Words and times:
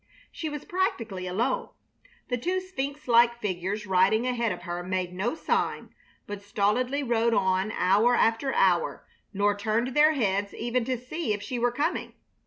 She 0.31 0.49
was 0.49 0.65
practically 0.65 1.27
alone. 1.27 1.69
The 2.29 2.37
two 2.39 2.59
sphinx 2.59 3.07
like 3.07 3.39
figures 3.39 3.85
riding 3.85 4.25
ahead 4.25 4.51
of 4.51 4.63
her 4.63 4.81
made 4.83 5.13
no 5.13 5.35
sign, 5.35 5.93
but 6.25 6.41
stolidly 6.41 7.03
rode 7.03 7.35
on 7.35 7.71
hour 7.73 8.15
after 8.15 8.51
hour, 8.51 9.05
nor 9.31 9.55
turned 9.55 9.89
their 9.93 10.13
heads 10.13 10.55
even 10.55 10.85
to 10.85 10.97
see 10.97 11.33
if 11.33 11.43
she 11.43 11.59
were 11.59 11.71
coming. 11.71 12.13